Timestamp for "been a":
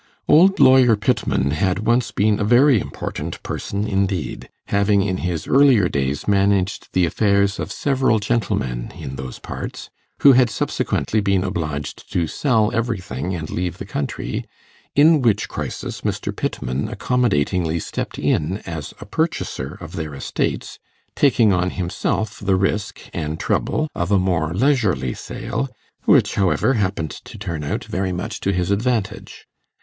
2.11-2.43